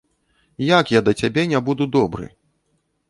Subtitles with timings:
[0.69, 2.25] Як я да цябе не буду добры?